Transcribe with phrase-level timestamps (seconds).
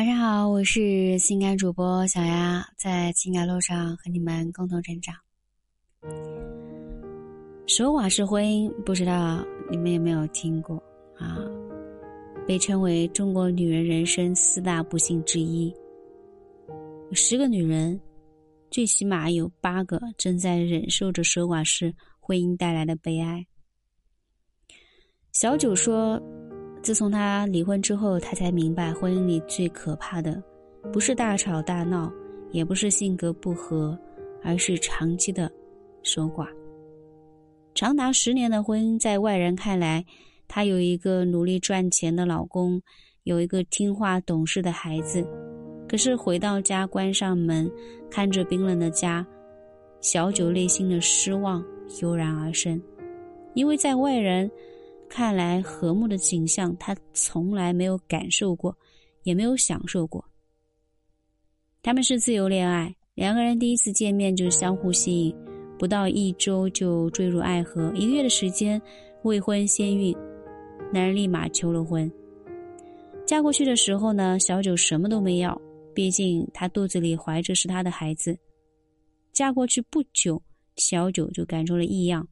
[0.00, 5.14] 晚上好，我是情感主播小丫，在情感路上和你们共同成长。
[7.66, 10.82] 守寡式婚姻，不知道你们有没有听过
[11.18, 11.36] 啊？
[12.46, 15.70] 被称为中国女人人生四大不幸之一。
[17.12, 18.00] 十个女人，
[18.70, 23.46] 最起码有八个正在忍受着守寡式婚姻带来的悲哀。
[25.32, 26.18] 小九说。
[26.82, 30.42] 自从他离婚之后，他才明白，婚姻里最可怕的，
[30.90, 32.10] 不是大吵大闹，
[32.52, 33.98] 也不是性格不合，
[34.42, 35.50] 而是长期的
[36.02, 36.48] 守寡。
[37.74, 40.02] 长达十年的婚姻，在外人看来，
[40.48, 42.80] 她有一个努力赚钱的老公，
[43.24, 45.22] 有一个听话懂事的孩子。
[45.86, 47.70] 可是回到家，关上门，
[48.10, 49.24] 看着冰冷的家，
[50.00, 51.62] 小九内心的失望
[52.00, 52.80] 油然而生，
[53.52, 54.50] 因为在外人。
[55.10, 58.74] 看来和睦的景象，他从来没有感受过，
[59.24, 60.24] 也没有享受过。
[61.82, 65.36] 他们是自由恋爱，两个人第一次见面就相互吸引，
[65.78, 68.80] 不到一周就坠入爱河，一个月的时间
[69.24, 70.16] 未婚先孕，
[70.92, 72.10] 男人立马求了婚。
[73.26, 75.60] 嫁过去的时候呢，小九什么都没要，
[75.92, 78.38] 毕竟她肚子里怀着是他的孩子。
[79.32, 80.40] 嫁过去不久，
[80.76, 82.26] 小九就感出了异样。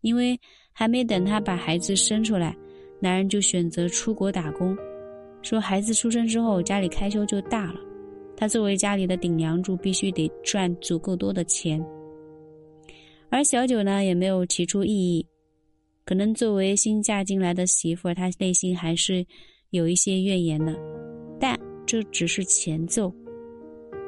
[0.00, 0.40] 因为
[0.78, 2.56] 还没等他把孩子生出来，
[3.00, 4.78] 男人就选择出国打工，
[5.42, 7.80] 说孩子出生之后家里开销就大了，
[8.36, 11.84] 他作为家里的顶梁柱，必须得赚足够多的钱。
[13.28, 15.26] 而小九呢，也没有提出异议，
[16.04, 19.26] 可能作为新嫁进来的媳妇儿，她内心还是
[19.70, 20.78] 有一些怨言的，
[21.40, 23.12] 但这只是前奏。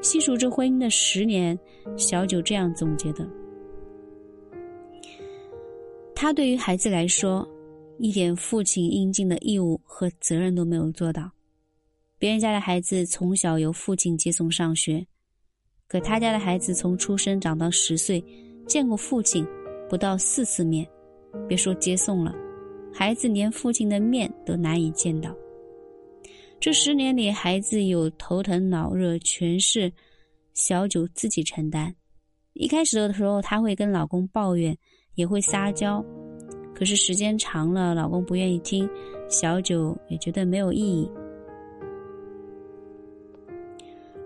[0.03, 1.59] 细数这婚姻的十年，
[1.97, 3.29] 小九这样总结的。
[6.23, 7.49] 他对于孩子来说，
[7.99, 11.31] 一点父亲应尽的义务和责任都没有做到。
[12.19, 15.07] 别人家的孩子从小由父亲接送上学，
[15.89, 18.23] 可他家的孩子从出生长到十岁，
[18.69, 19.47] 见过父亲
[19.89, 20.87] 不到四次面，
[21.49, 22.35] 别说接送了，
[22.93, 25.35] 孩子连父亲的面都难以见到。
[26.61, 29.91] 这十年里，孩子有头疼脑热，全是
[30.53, 31.95] 小九自己承担。
[32.53, 34.77] 一开始的时候，他会跟老公抱怨。
[35.15, 36.05] 也会撒娇，
[36.75, 38.89] 可是时间长了，老公不愿意听，
[39.29, 41.11] 小九也觉得没有意义。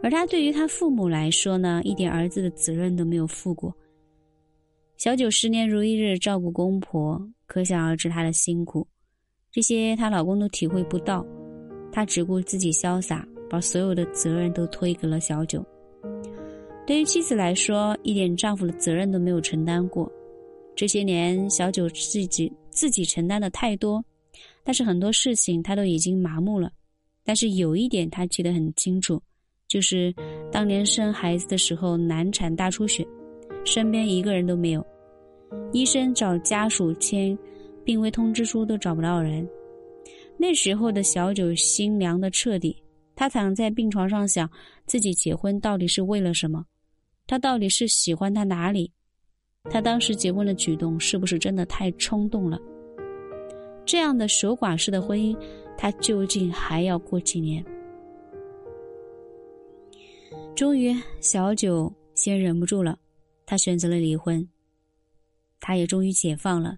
[0.03, 3.75] 而他对于他父母来说呢，一点儿子的责任都没有负过。
[4.97, 8.87] 小九十年如一日照顾公婆，可想而知她的辛苦，
[9.51, 11.27] 这些她老公都体会不到，
[11.91, 15.65] 她只顾自己潇洒，把所有的责任都推给了小九。
[16.87, 20.11] 对于妻子来说，一点丈夫的责任都没有承担过。
[20.77, 24.05] 这些年，小九自己自己承担的太多，
[24.63, 26.71] 但是很多事情他都已经麻木了。
[27.25, 29.23] 但是有一点他记得很清楚，
[29.69, 30.15] 就是
[30.51, 33.07] 当年生孩子的时候难产大出血，
[33.65, 34.85] 身边一个人都没有，
[35.73, 37.39] 医生找家属签
[37.85, 39.49] 病危通知书都找不到人。
[40.37, 42.77] 那时候的小九心凉的彻底，
[43.15, 44.51] 他躺在病床上想，
[44.85, 46.65] 自己结婚到底是为了什么？
[47.27, 48.91] 他到底是喜欢他哪里？
[49.71, 52.59] 他当时结婚的举动是不是真的太冲动了？
[53.87, 55.37] 这样的守寡式的婚姻，
[55.77, 57.65] 他究竟还要过几年？
[60.55, 62.99] 终于，小九先忍不住了，
[63.47, 64.47] 他选择了离婚。
[65.61, 66.77] 他也终于解放了。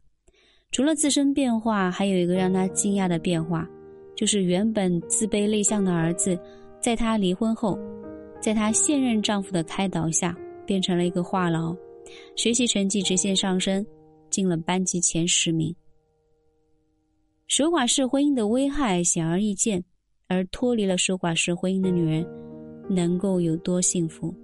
[0.70, 3.69] 除了自身变化，还有一个让他惊讶的变化，
[4.14, 6.38] 就是原本自卑内向的儿子，
[6.80, 7.78] 在他离婚后，
[8.41, 11.76] 在他现任丈夫的开导下，变成了一个话痨。
[12.34, 13.84] 学习成绩直线上升，
[14.31, 15.75] 进了班级前十名。
[17.49, 19.83] 守寡式婚姻的危害显而易见，
[20.27, 22.27] 而脱离了守寡式婚姻的女人，
[22.91, 24.34] 能够有多幸福？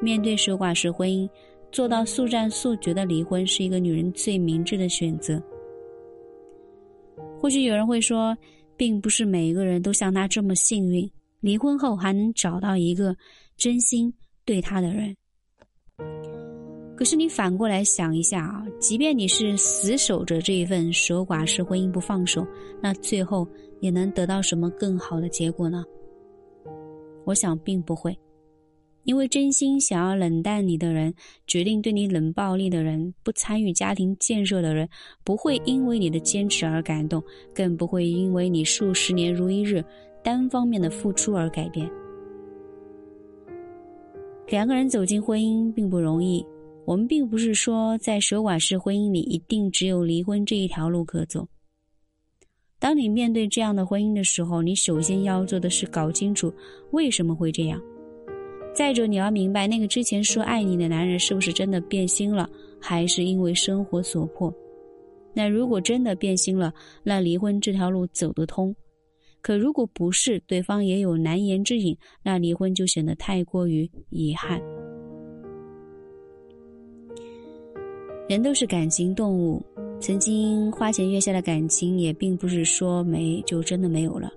[0.00, 1.28] 面对守寡式婚姻，
[1.72, 5.42] 做到速战速决的离婚，是一个女人最明智的选择。
[7.40, 8.36] 或许有人会说，
[8.76, 11.10] 并不是每一个人都像她这么幸运，
[11.40, 13.16] 离婚后还能找到一个
[13.56, 14.12] 真心
[14.44, 15.16] 对她的人。
[17.04, 22.46] 可是你反过来想一下啊，即便你是死守着这一份守寡式婚姻不放手，
[22.80, 23.46] 那最后
[23.80, 25.84] 也能得到什么更好的结果呢？
[27.26, 28.18] 我想并不会，
[29.02, 31.14] 因为真心想要冷淡你的人，
[31.46, 34.88] 决定对你冷暴力的人，不参与家庭建设的人，
[35.24, 37.22] 不会因为你的坚持而感动，
[37.54, 39.84] 更不会因为你数十年如一日
[40.22, 41.86] 单方面的付出而改变。
[44.48, 46.42] 两个人走进婚姻并不容易。
[46.86, 51.48] 我们并不是说在守寡式婚姻里一定只有离婚这一条路可走。
[52.78, 56.52] 当你面对这样的婚姻的时候，你首先要做的是搞清楚
[56.90, 57.80] 为什么会这样。
[58.74, 62.50] 再者，你要明白那个之前说爱你的男人是不是真的变心了，
[62.80, 64.52] 还是因为生活所迫。
[65.32, 68.74] 那如果真的变心了，那离婚这条路走得通；
[69.40, 74.60] 可如果不是，对方也有难言之隐，那离婚就显得太过于遗憾。
[78.26, 79.62] 人都是感情动物，
[80.00, 84.32] 曾经花前月下的感情，也并不是说没就真的没有了。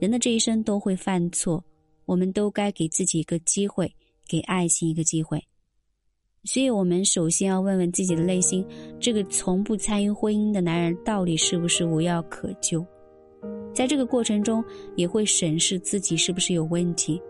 [0.00, 1.62] 人的这一生都会犯错，
[2.04, 3.94] 我们都该给自己一个机会，
[4.26, 5.40] 给爱情一个机会。
[6.42, 8.66] 所以，我们首先要问问自己的内心：
[8.98, 12.84] 这个从不参与婚姻的男人，到底是不是无药可救？
[13.72, 14.62] 在这个过程中，
[14.96, 17.22] 也会审视自己是不是有问题。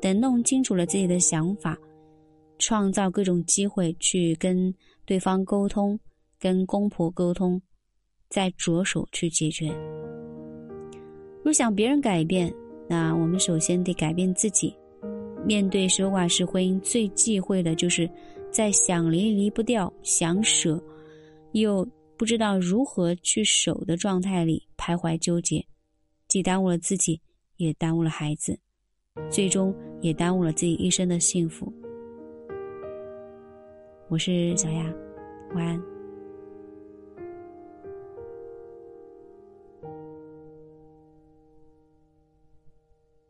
[0.00, 1.76] 等弄清楚了自己的想法。
[2.58, 4.72] 创造各种机会去跟
[5.04, 5.98] 对方沟通，
[6.38, 7.60] 跟公婆沟通，
[8.28, 9.70] 再着手去解决。
[11.42, 12.52] 若想别人改变，
[12.88, 14.74] 那我们首先得改变自己。
[15.44, 18.08] 面对守寡式婚姻，最忌讳的就是
[18.50, 20.82] 在想离离不掉、想舍
[21.52, 21.86] 又
[22.16, 25.62] 不知道如何去守的状态里徘徊纠结，
[26.28, 27.20] 既耽误了自己，
[27.56, 28.58] 也耽误了孩子，
[29.30, 31.70] 最终也耽误了自己一生的幸福。
[34.14, 34.84] 我是小雅，
[35.56, 35.93] 晚安。